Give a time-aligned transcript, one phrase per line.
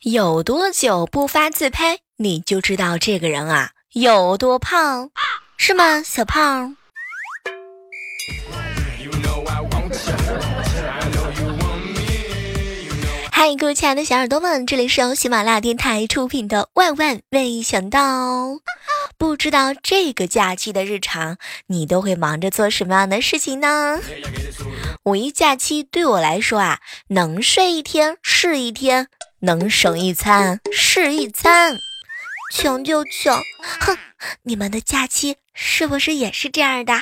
[0.00, 5.10] 有多久不发自拍，你就知道这个人啊有多胖，
[5.56, 6.76] 是吗，小胖？
[13.30, 17.98] 嗨，各位亲爱的小耳朵们，这里是由喜马拉雅电台出品的《万万没想到》。
[19.20, 24.00] 不知道这个假期的日常，你都会忙着做什么样的事情呢？
[25.04, 29.08] 五一假期对我来说啊，能睡一天是一天，
[29.40, 31.76] 能省一餐是一餐。
[32.54, 33.36] 穷就穷，
[33.80, 33.98] 哼！
[34.44, 36.94] 你们的假期是不是也是这样的？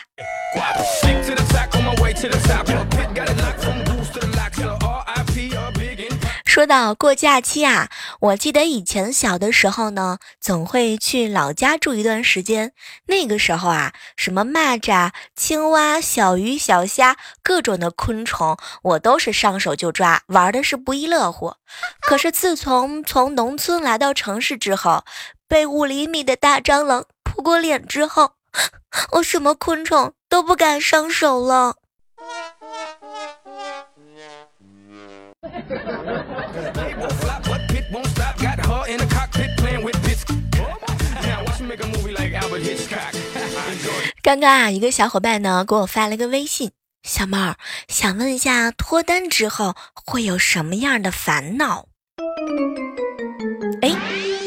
[6.49, 12.73] 说到过假期啊，我记得以前小的时候呢，总会去老家住一段时间。
[13.07, 21.53] 那个时候啊，什么蚂蚱、青蛙、小鱼、小虾，各种的昆虫，我都是上手就抓，玩的是不亦乐乎。
[22.01, 25.05] 可是自从从农村来到城市之后，
[25.47, 28.33] 被五厘米的大蟑螂扑过脸之后，
[29.13, 31.77] 我什么昆虫都不敢上手了。
[44.23, 47.57] 刚刚啊，一个小伙伴呢给我发了个微信，小猫
[47.89, 51.89] 想问一下，脱单之后会有什么样的烦恼？
[53.83, 53.97] 哎，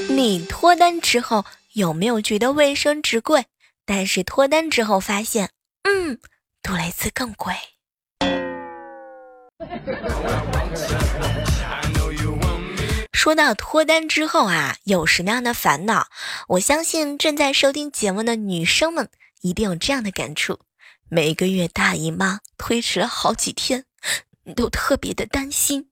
[0.09, 3.45] 你脱单之后有没有觉得卫生纸贵？
[3.85, 5.50] 但是脱单之后发现，
[5.84, 6.19] 嗯，
[6.61, 7.56] 杜蕾斯更贵。
[13.13, 16.07] 说到脱单之后啊，有什么样的烦恼？
[16.47, 19.09] 我相信正在收听节目的女生们
[19.41, 20.59] 一定有这样的感触：
[21.07, 23.85] 每个月大姨妈推迟了好几天，
[24.44, 25.89] 你都特别的担心，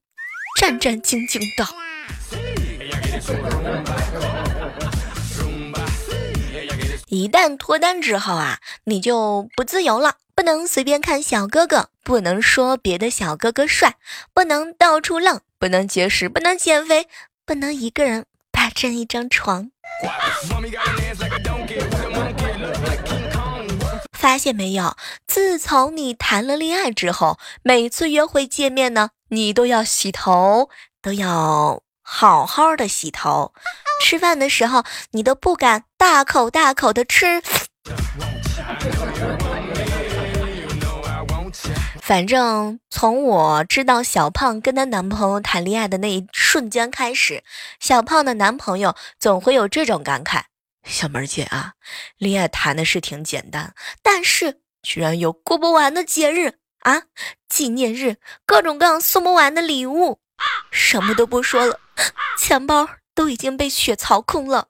[0.60, 1.68] 战战兢兢的。
[7.08, 13.98] 一旦脱单之后啊，你就不自由了，不能随便看小哥哥，不能说别的小哥哥帅，
[14.34, 15.42] 不能到处浪。
[15.60, 17.10] 不能节食，不能减肥，
[17.46, 19.70] 不能一个人霸占一张床。
[24.18, 24.96] 发现没有？
[25.28, 30.70] 自从你谈了恋爱之后，每次约会见面呢，你都要洗头，
[31.02, 33.52] 都要好好的洗头。
[34.02, 37.44] 吃饭的时候，你都不敢大口大口的吃。
[42.10, 47.44] 反正从我知道小胖跟她男朋友谈恋爱的那一瞬间开始，
[47.80, 50.42] 小胖的男朋友总会有这种感慨：
[50.84, 51.74] 小妹姐啊，
[52.18, 57.04] 恋爱谈的是挺简单，但是居然有过不完的节日啊，
[57.48, 60.18] 纪念日，各种各样送不完的礼物，
[60.72, 61.80] 什么都不说了，
[62.40, 64.70] 钱包都已经被血槽空了。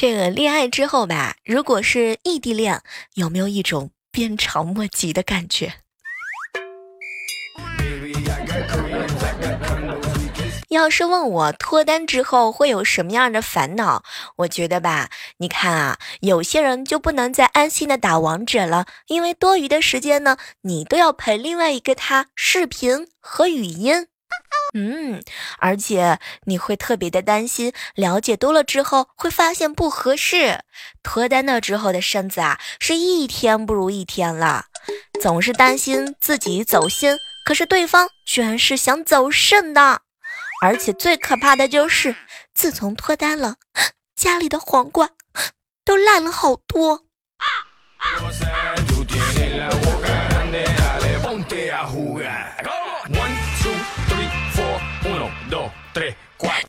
[0.00, 2.80] 这个恋爱之后吧，如果是异地恋，
[3.16, 5.74] 有没有一种鞭长莫及的感觉？
[10.70, 14.02] 要是问我脱单之后会有什么样的烦恼，
[14.36, 24.06] 我觉得吧，你看啊，有些人就不能再安心的打王者了，因为多余的时间呢，你都要陪另外一个他视频和语音。
[24.72, 25.22] 嗯，
[25.58, 30.60] 而且你会特别的担心，了解多了之后会发现不合适。
[31.02, 34.66] 脱单了之后的身子啊，是一天不如一天了，
[35.20, 40.02] 总是担心自己走心，可是对方居然是想走肾的。
[40.62, 42.14] 而且最可怕的就是，
[42.54, 43.56] 自从脱单了，
[44.14, 45.10] 家里的黄瓜
[45.84, 47.06] 都烂了好多。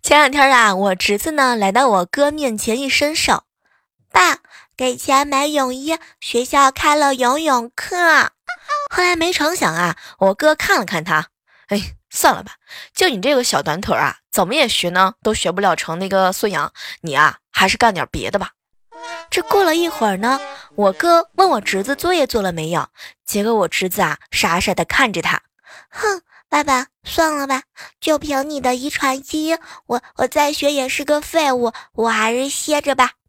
[0.01, 3.43] 前两天啊，我侄子呢来到我哥面前一伸手，
[4.11, 4.39] 爸，
[4.75, 8.31] 给钱买泳衣，学校开了游泳课。
[8.89, 11.27] 后来没成想啊，我哥看了看他，
[11.67, 12.53] 哎，算了吧，
[12.95, 18.49] 就你这个小短腿啊，怎么也学呢，都学不了成那个孙杨，你啊，还是干点别的吧。
[19.29, 20.41] 这过了一会儿呢，
[20.75, 22.89] 我哥问我侄子作业做了没有，
[23.23, 25.43] 结果我侄子啊傻傻的看着他，
[25.89, 26.21] 哼，
[26.51, 27.63] 爸爸，算了吧，
[28.01, 33.11] 就凭你的遗传基因，我我再学也是个废物，我还是歇着吧。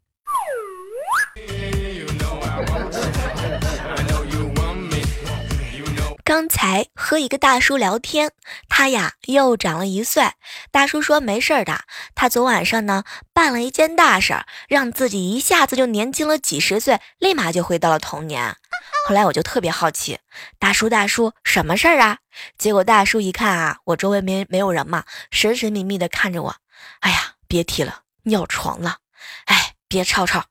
[6.25, 8.31] 刚才和一个大叔聊天，
[8.67, 10.31] 他呀又长了一岁。
[10.71, 11.85] 大叔说没事的，
[12.15, 18.57] 他昨晚上呢办了一件大事儿，让自己一下子就年轻了几十岁，立马就回到了童年。
[19.05, 20.19] 后来我就特别好奇，
[20.57, 22.19] 大叔大叔什么事儿啊？
[22.57, 26.55] 结果大叔一看啊，我周围没没有人嘛，神神秘秘的看着我。
[27.01, 28.99] 哎呀，别提了，尿床了。
[29.45, 30.45] 哎，别吵吵。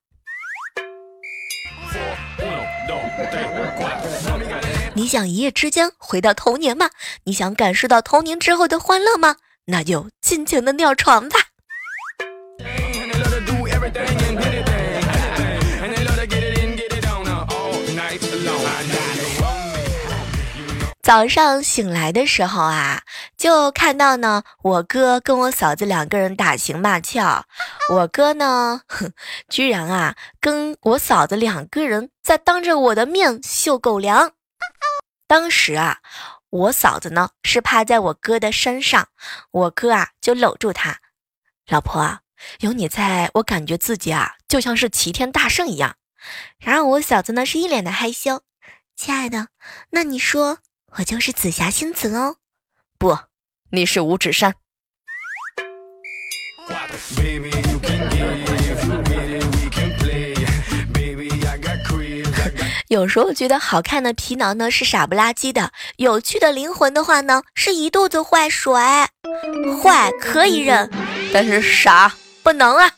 [4.94, 6.90] 你想一夜之间回到童年吗？
[7.24, 9.36] 你想感受到童年之后的欢乐吗？
[9.64, 11.38] 那就尽情的尿床吧。
[21.02, 23.02] 早上醒来的时候啊，
[23.36, 27.44] 就看到呢，我哥跟我嫂子两个人打情骂俏。
[27.90, 28.82] 我哥呢，
[29.50, 34.34] 居然啊，跟我嫂子两个人在当着我的面秀狗粮。
[35.26, 35.98] 当时啊，
[36.50, 39.08] 我嫂子呢是趴在我哥的身上，
[39.50, 40.98] 我哥啊就搂住她，
[41.66, 42.20] 老婆，
[42.60, 45.96] 有你在我感觉自己啊就像是齐天大圣一样。
[46.60, 48.42] 然后我嫂子呢是一脸的害羞，
[48.94, 49.48] 亲爱的，
[49.90, 50.58] 那你说
[50.98, 52.36] 我就是紫霞仙子喽？
[52.98, 53.18] 不，
[53.70, 54.54] 你是五指山。
[62.88, 68.74] 有时候觉得好看的皮囊呢是傻不拉几的，有趣的灵魂的话呢是一肚子坏水。
[69.82, 70.90] 坏可以忍，
[71.32, 72.90] 但是傻不能啊。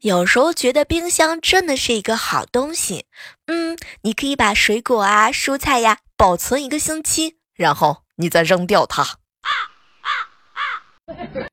[0.00, 3.04] 有时候觉得冰箱真的是一个好东西，
[3.46, 9.18] 嗯，你可以把水果啊、蔬菜呀保存一个星期，然后你再扔掉它。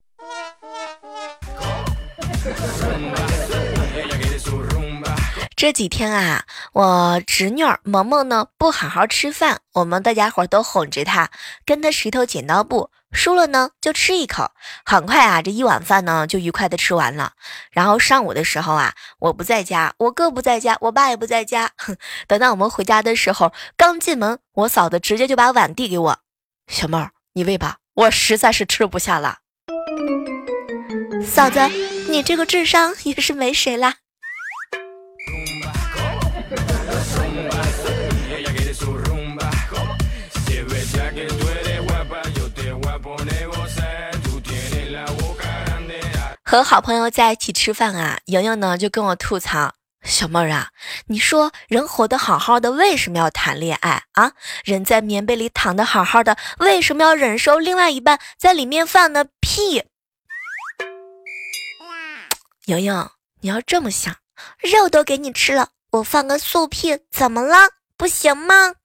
[5.57, 11.31] 这几天啊，我侄女儿萌萌呢不好好吃饭，我们大家伙都哄着她，
[11.65, 14.51] 跟她石头剪刀布，输了呢就吃一口。
[14.85, 17.33] 很快啊，这一碗饭呢就愉快的吃完了。
[17.71, 21.71] 然后上午的时候啊，我不在家，我哥不在家，我爸也不在家。
[22.27, 26.19] 等到我们回家的时候，刚进门，我嫂子直接就把碗递给我，
[26.67, 29.39] 小妹儿，你喂吧，我实在是吃不下了。
[31.25, 31.59] 嫂子，
[32.09, 33.95] 你这个智商也是没谁啦。
[46.49, 50.69] 和好朋友在一起吃饭啊，莹莹呢就跟我吐槽：“小妹儿啊，
[51.07, 54.31] 你说人活得好好的，为什么要谈恋爱啊？
[54.63, 59.83] 人在棉被里躺的好好的，为什么要忍受另外一半在里面放的屁？”
[62.67, 63.09] 莹莹，
[63.41, 64.15] 你要这么想，
[64.59, 67.71] 肉都给你吃了，我放个素屁怎么了？
[67.97, 68.75] 不行吗？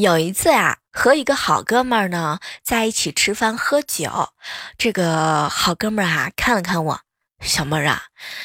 [0.00, 4.30] 有一次啊，和一个好哥们儿呢在一起吃饭喝酒，
[4.78, 7.00] 这个好哥们儿啊看了看我，
[7.42, 8.04] 小妹儿啊，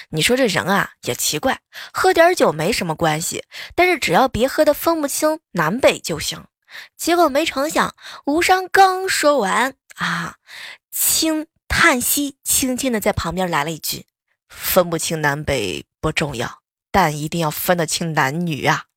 [0.10, 1.62] 你说这人啊也奇怪，
[1.94, 6.44] 喝点酒没什么关系，但是只要别喝的分不清南北就行。
[6.98, 7.96] 结果没成想，
[8.26, 10.36] 无伤刚说完啊，
[10.92, 14.08] 轻叹息，轻轻的在旁边来了一句
[14.50, 16.60] ：“分不清南北不重要，
[16.92, 18.88] 但一定要分得清男女啊！”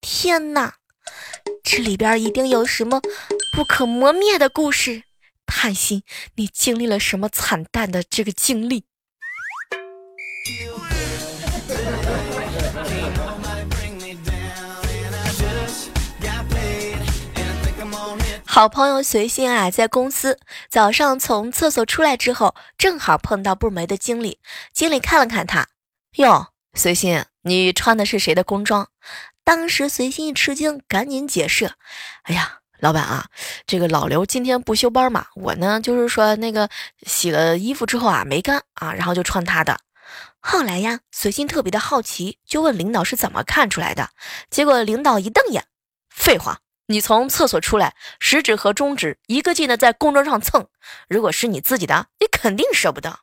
[0.00, 0.77] 天哪！
[1.62, 3.00] 这里边一定有什么
[3.54, 5.02] 不可磨灭的故事。
[5.46, 6.04] 叹息，
[6.36, 8.84] 你经历了什么惨淡的这个经历？
[18.44, 20.38] 好朋友随心啊，在公司
[20.68, 24.40] 早上从厕所出来之后，正好碰到部门的经理。
[24.72, 25.68] 经理看了看他，
[26.16, 28.88] 哟，随心，你穿的是谁的工装？
[29.48, 31.72] 当时随心一吃惊，赶紧解释
[32.24, 33.28] ：“哎呀，老板啊，
[33.66, 36.68] 这个老刘今天不休班嘛，我呢就是说那个
[37.06, 39.78] 洗了衣服之后啊没干啊，然后就穿他的。
[40.38, 44.10] 后来呀，随心特别的好奇，就问领导是怎么看出来的。
[44.50, 45.64] 结果领导一瞪眼：
[46.14, 50.68] 废话，你从厕所出来，食指和中指一个劲的在工桌上蹭，
[51.08, 53.20] 如果是你自己的，你肯定舍不得。”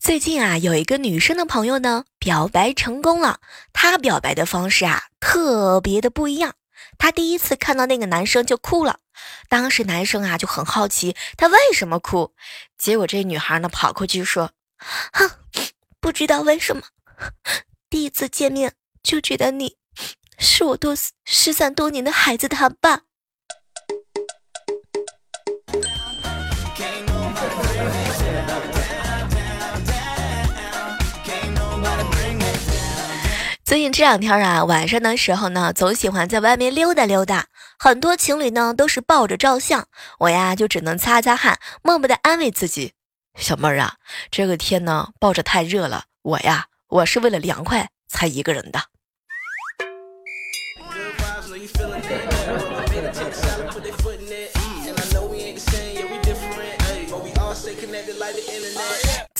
[0.00, 3.38] 最近啊，有一个女生的朋友呢，表白成功了。
[3.72, 6.54] 她表白的方式啊，特别的不一样。
[6.98, 8.98] 她第一次看到那个男生就哭了，
[9.48, 12.34] 当时男生啊就很好奇她为什么哭。
[12.76, 14.50] 结果这女孩呢跑过去说
[15.12, 15.30] ：“哼，
[16.00, 16.82] 不知道为什么，
[17.88, 19.76] 第一次见面就觉得你
[20.38, 23.02] 是我多失散多年的孩子他爸。”
[33.72, 37.46] 最近这两天啊，晚上的时候呢，总喜欢在外面溜达溜达。
[37.78, 39.88] 很多情侣呢都是抱着照相，
[40.18, 42.92] 我呀就只能擦擦汗，默默的安慰自己：
[43.34, 43.94] 小妹儿啊，
[44.30, 48.78] 这个天呢抱着太热了，我呀我是为了凉快才一个人的。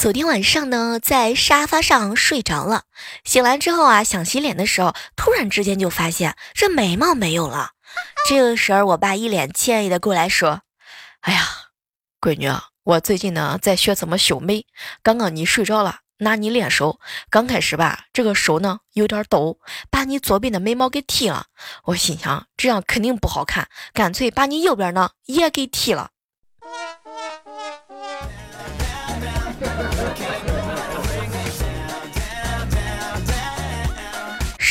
[0.03, 2.83] 昨天晚上呢，在沙发上睡着了，
[3.23, 7.71] 醒来之后啊，想洗脸的时候，突然之间就发现这眉毛没有了。
[8.29, 10.63] 这个时候，我爸一脸歉意的过来说
[11.23, 11.47] ：“哎呀，
[12.21, 14.67] 闺女啊，我最近呢在学怎么修眉。
[15.05, 16.99] 刚刚你睡着了，拿你脸手，
[17.31, 21.47] 刚开始吧，这个手呢有点抖，把你左边的眉毛给剃了。
[21.85, 26.11] 我心想，这样肯定不好看，干脆把你右边呢也给剃了。”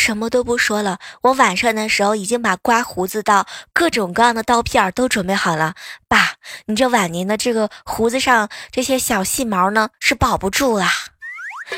[0.02, 5.76] 什么都不说了，我晚上的时候已经把刮胡子刀、各种各样的刀片都准备好了。
[6.08, 6.34] 爸，
[6.66, 10.88] 你这晚年的这个胡子上这些小细毛呢，是保不住了；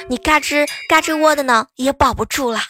[0.08, 2.62] 你嘎吱嘎吱窝的呢，也保不住了。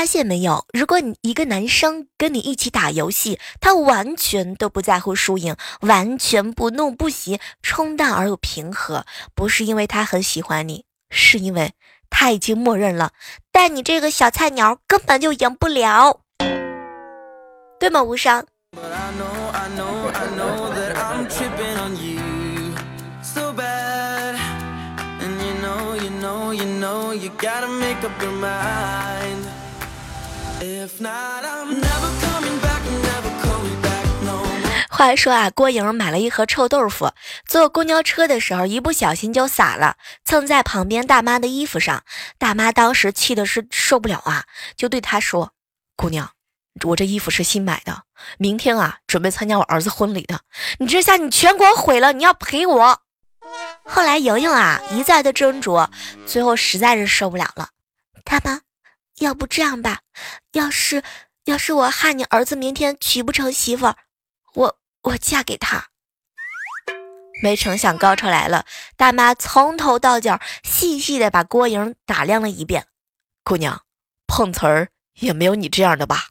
[0.00, 0.64] 发现没有？
[0.72, 9.04] 如果你一个男生跟你一起打游戏，他完全都不在乎输赢，完全不怒不喜，冲淡而又平和，
[9.34, 11.74] 不是因为他很喜欢你，是因为
[12.08, 13.12] 他已经默认了，
[13.52, 16.20] 但你这个小菜鸟根本就赢不了，
[17.78, 18.02] 对吗？
[18.02, 18.46] 无伤。
[34.90, 37.12] 话说啊，郭莹买了一盒臭豆腐，
[37.46, 42.04] 坐公交车的时候一不小心就洒了，蹭在旁边大妈的衣服上。
[42.36, 44.44] 大妈当时气的是受不了啊，
[44.76, 45.54] 就对她说
[45.96, 46.32] ：“姑娘，
[46.84, 48.02] 我这衣服是新买的，
[48.36, 50.40] 明天啊准备参加我儿子婚礼的，
[50.78, 53.00] 你这下你全给我毁了，你要赔我。”
[53.84, 55.88] 后来莹莹啊一再的斟酌，
[56.26, 57.70] 最后实在是受不了了，
[58.24, 58.60] 大妈。
[59.20, 60.00] 要不这样吧，
[60.52, 61.02] 要是
[61.44, 63.96] 要是我害你儿子明天娶不成媳妇儿，
[64.54, 65.88] 我我嫁给他。
[67.42, 68.64] 没成想高潮来了，
[68.96, 72.86] 大妈从头到脚细细的把郭莹打量了一遍。
[73.44, 73.82] 姑娘，
[74.26, 76.28] 碰瓷儿也没有你这样的吧？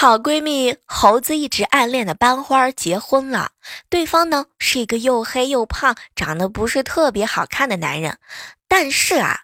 [0.00, 3.50] 好闺蜜猴子一直暗恋的班花结婚了，
[3.90, 8.16] 对方呢是一个又黑又胖、长得不是特别好看的男人。
[8.66, 9.40] 但是啊，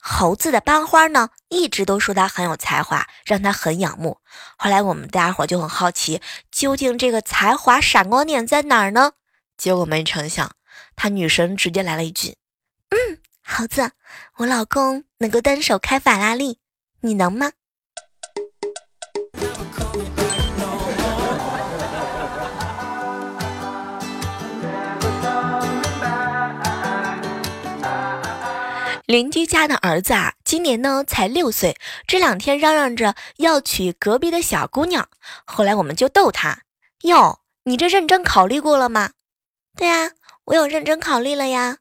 [0.00, 4.20] 猴子的班花呢一直都说他很有才华，让他很仰慕。
[4.56, 6.22] 后来我们大家伙就很好奇，
[6.52, 9.14] 究竟这个才华闪光点在哪儿呢？
[9.56, 10.52] 结果没成想，
[10.94, 12.36] 他女神直接来了一句
[12.94, 13.90] ：“嗯，猴子，
[14.36, 16.60] 我老公能够单手开法拉利，
[17.00, 17.50] 你能吗？”
[29.06, 31.76] 邻居家的儿子啊，今年呢才六岁，
[32.08, 35.08] 这两天嚷嚷着要娶隔壁的小姑娘。
[35.44, 36.62] 后来我们就逗他
[37.02, 39.12] ：“哟，你这认真考虑过了吗
[39.78, 40.10] ？”“对呀，
[40.46, 41.78] 我有认真考虑了呀。”“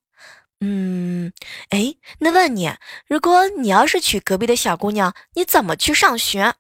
[0.61, 1.33] 嗯，
[1.69, 2.71] 哎，那问你，
[3.07, 6.53] 如果你要是娶隔壁的小姑娘，你怎么去上学？”“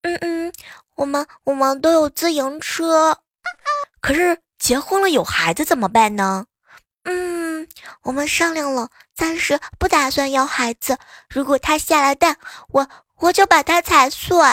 [0.00, 0.52] 嗯嗯，
[0.96, 3.18] 我们我们都有自行车，
[4.00, 6.46] 可是结婚了有孩子怎么办呢
[7.04, 7.68] ？”“嗯，
[8.04, 8.88] 我们商量了。”
[9.20, 10.96] 暂时不打算要孩子，
[11.28, 14.34] 如果他下了蛋，我我就把他踩碎。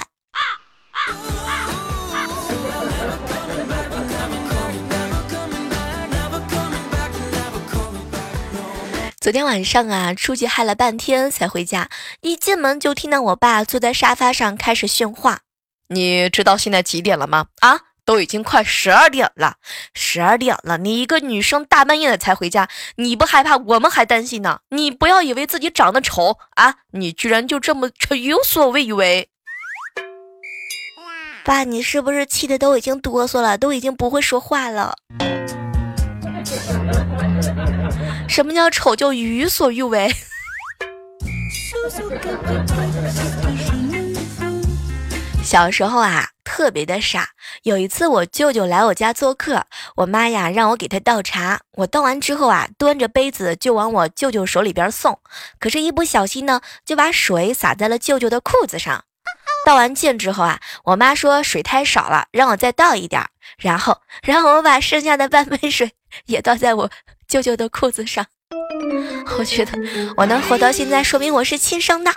[9.21, 15.39] 昨天晚上啊，出去嗨了半天才回家，一进门就听到我爸坐在沙发上开始训话。
[15.87, 17.45] 你知道现在几点了吗？
[17.61, 19.57] 啊，都已经快十二点了，
[19.93, 24.61] 十二点了，你一个女生大半夜的才回家，你不害怕，我们还担心呢。
[24.69, 29.27] 你不要以为自己长得丑啊，你居然就这么有所谓以为。
[31.43, 34.95] 爸，你是不是气的都已经哆嗦了，都已经不会说话了？
[38.29, 40.09] 什么叫丑就于所欲为？
[45.43, 47.29] 小时候啊，特别的傻。
[47.61, 55.19] 有一次我舅舅来我家做客，我妈呀让我给他倒茶，我倒完之后啊，端着杯子就往我舅舅手里边送，
[55.59, 59.03] 可是，一不小心呢，就把水洒在了舅舅的裤子上。
[59.67, 63.23] 倒完剑之后啊，我妈说水太少了，让我再倒一点。
[63.59, 65.91] 然后，然后我把剩下的半杯水
[66.25, 66.89] 也倒在我
[67.27, 68.25] 舅舅的裤子上。
[69.37, 69.73] 我觉得
[70.15, 72.11] 我能活到现在，说明我是亲生的。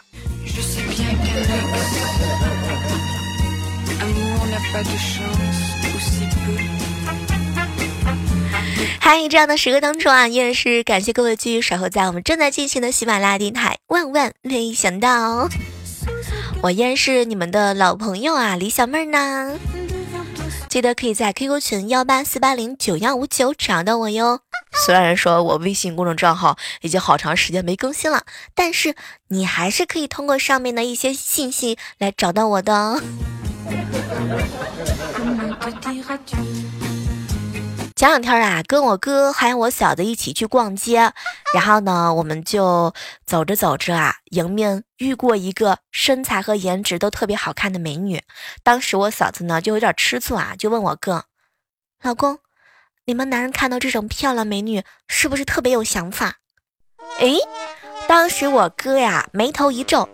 [9.00, 13.78] 嗨，这样的时刻当中啊，依然是感谢各位继续守候在我们正在进行的喜马拉雅电台。
[13.88, 15.48] 万万没想到。
[16.62, 19.58] 我依然是你们的老朋友啊，李小妹儿呢？
[20.68, 24.38] 记得可以在 QQ 群幺八四八零九幺五九找到我哟。
[24.86, 28.22] 虽然说我微信公众账号已经好长时间没更新了，
[28.54, 28.94] 但是
[29.28, 33.02] 你还是可以通过上面的一些信息来找到我的。
[37.96, 41.12] 前两天啊，跟我哥还有我嫂子一起去逛街，
[41.52, 42.94] 然后呢，我们就
[43.26, 48.22] 走着走着啊，迎面遇过一个身材和颜值都特别好看的美女。
[48.62, 51.26] 当时我嫂子呢就有点吃醋啊，就问我哥
[52.02, 52.38] ：“老公，
[53.04, 56.36] 你们男人看到这种漂亮美女，是不是特别有想法？”
[57.20, 57.36] 诶，
[58.08, 60.08] 当时我哥呀眉头一皱，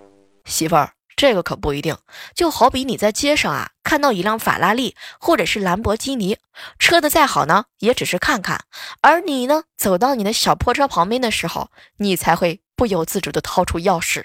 [0.45, 0.96] 媳妇儿。
[1.17, 1.97] 这个可不一定，
[2.35, 6.37] 就好比你在街上啊看到一辆法拉利或者是兰博基尼，
[6.79, 8.59] 车的再好呢，也只是看看；
[9.01, 14.25] 而你呢，走到你的小破车旁边的时候，你才会不由自主的掏出钥匙。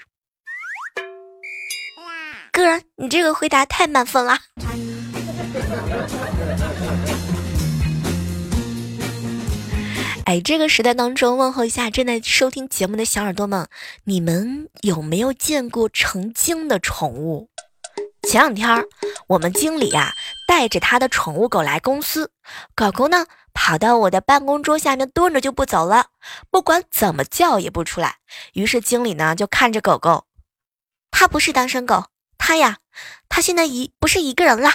[2.52, 4.38] 哥，你这个回答太满分了。
[10.24, 13.68] 哎，这个时代当中，问候一下正在收听节目的小耳朵们，
[14.04, 17.50] 你们有没有见过成精的宠物？
[18.28, 18.84] 前两天，
[19.26, 20.12] 我们经理啊
[20.46, 22.30] 带着他的宠物狗来公司，
[22.76, 26.06] 狗狗呢跑到我的办公桌下面蹲着就不走了，
[26.50, 28.18] 不管怎么叫也不出来。
[28.52, 30.26] 于是经理呢就看着狗狗，
[31.10, 32.06] 它不是单身狗，
[32.38, 32.78] 它呀，
[33.28, 34.70] 它现在一不是一个人了。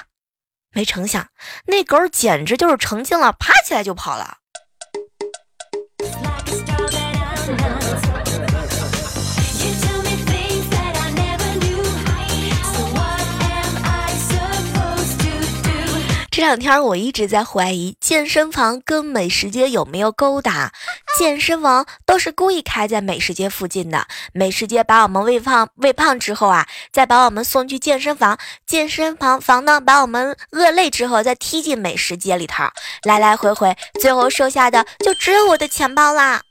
[0.72, 1.30] 没成想，
[1.68, 4.40] 那狗简直就是成精了，爬起来就跑了。
[16.30, 20.72] 这两天我一直在怀疑健身房跟美食街有没有勾搭，
[21.18, 32.66] 健身房都是故意开在美食街附近的，美食街把我们喂胖喂胖之后啊，再把我们送去健身房，健身房房呢把我们饿累之后再踢进美食街里头，
[33.04, 36.44] 来来回回，最后剩下的就只有我的钱包啦，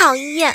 [0.00, 0.54] 讨厌。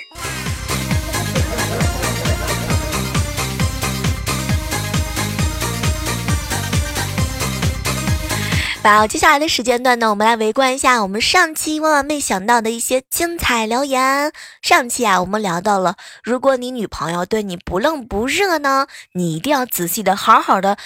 [8.82, 14.32] 好，接下来的时间段呢，我们来围观一下我们上期万万没想到的一些精彩留言。
[14.64, 20.78] 上期啊，我们聊到了，如果你女朋友对你不冷不热呢，你一定要仔细的、好好的、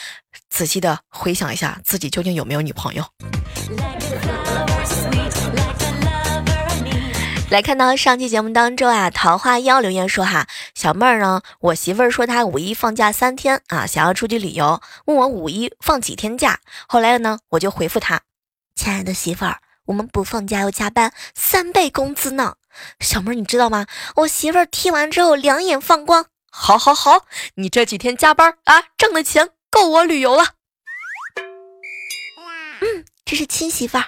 [0.50, 3.06] 仔细的回想一下自己究竟有没有女朋友。
[7.50, 16.60] 来看到上期节目当中啊，桃花妖留言说哈，小妹儿呢，我媳妇儿说她五一放假三天啊，想要出去旅游，问我五一放几天假。
[16.88, 18.22] 后来呢，我就回复她，
[18.76, 22.54] 亲爱的媳妇儿，我们不放假要加班，三倍工资呢。
[23.00, 23.88] 小妹儿你知道吗？
[24.18, 30.50] 我媳妇儿听完之后两眼放光，好好好，你这几天加班啊，挣的钱够我旅游了。
[32.82, 34.06] 嗯，这是亲媳妇儿。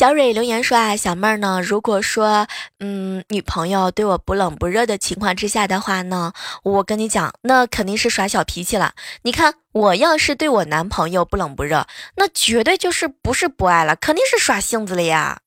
[0.00, 2.46] 小蕊留言说啊，小妹儿呢，如果说，
[2.78, 6.32] 嗯，女朋友对我不冷不热的情况之下的话呢，
[6.62, 8.94] 我跟你讲，那肯定是耍小脾气了。
[9.24, 11.86] 你看，我要是对我男朋友不冷不热，
[12.16, 15.38] 那绝对就是不是不爱了，肯定是耍性子了呀。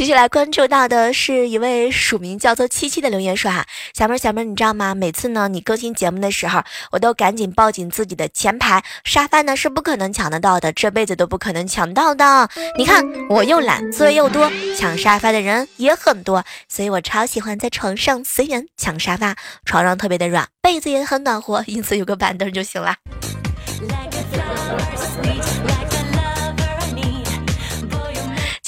[0.00, 4.94] 接下来关注到的是一位署名叫做七七的留言说哈，小妹儿小妹儿，你知道吗？
[4.94, 12.48] 每次呢你更新节目的时候，我都赶紧抱紧自己的前排沙发呢，是不可能抢得到的，这辈子都不可能抢到的。
[12.78, 19.36] 你看我又懒，作业又多，抢沙发的人也很多，所以我超喜欢在床上随缘抢沙发，
[19.66, 22.96] 床上特别的软，被子也很暖和，因此有个板凳就行了。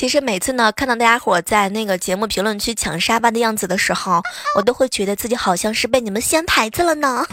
[0.03, 4.21] 其实每次呢，看到大家伙在那个节目评论区抢沙发的样子的时候，
[4.57, 7.25] 我都会觉得自己好像是被你们掀台子了呢。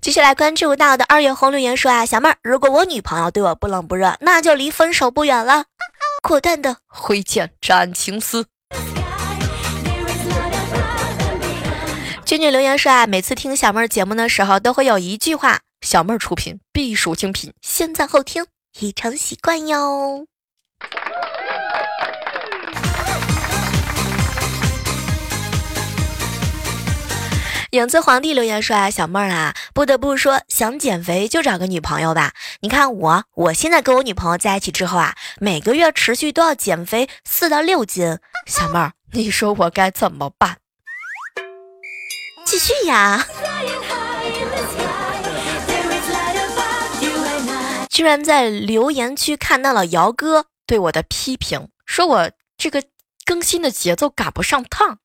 [0.00, 5.66] 继续来关注到的二月红留言说啊，小妹儿，如果我女朋友对我不冷不热，那就离分手不远了。
[6.20, 8.44] 果断的挥剑斩情丝。
[12.24, 18.44] 君君留言说啊，每次听小妹儿节目的时候，都会有一句话：小妹儿出品必属精品，先赞后听。
[18.80, 20.26] 已成习惯哟。
[27.70, 32.32] 影子皇帝留言说啊，小妹儿啊，不得不说，想减肥就找个女朋友吧。
[32.60, 38.18] 你看我，我现在跟我女朋友在一起之后啊，每个月持续都要减肥四到六斤。
[38.46, 40.58] 小妹儿，你说我该怎么办？
[42.46, 43.26] 继续呀。
[47.94, 52.82] 居然在留言区看到了姚哥对我的批评，说我这个
[53.24, 54.98] 更新的节奏赶不上趟。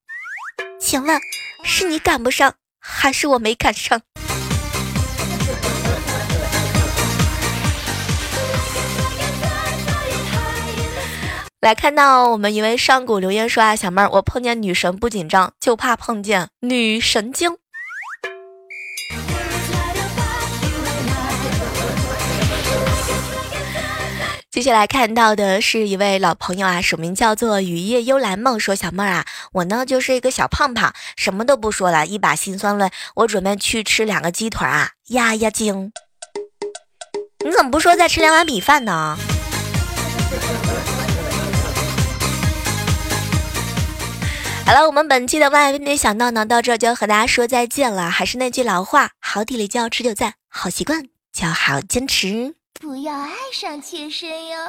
[0.79, 1.21] 请问
[1.63, 4.01] 是你赶不上，还是我没赶上？
[11.61, 17.59] 来看到我们一位上古留言说啊，小妹儿，我碰见女神不紧张，就怕碰见女神经。
[24.51, 35.91] 接下来看到的是一位老朋友啊，署名叫做雨夜幽兰梦，说小妹儿啊，我呢就是一个小胖胖，什么都不说了，一把辛酸泪，我准备去吃两个鸡腿啊，压压惊。
[37.45, 39.15] 你怎么不说再吃两碗米饭呢？
[44.65, 48.09] 好了，我们本期的万万没想到呢，到这就要和大家说再见了。
[48.09, 52.55] 还是那句老话，好体力就要持久战，好习惯就要好坚持。
[52.79, 54.59] 不要爱上妾身哟。